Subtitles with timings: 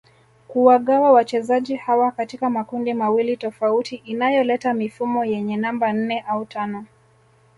[0.47, 6.85] kuwagawa wachezaji hawa katika makundi mawili tofauti inayoleta mifumo yenye namba nne au tano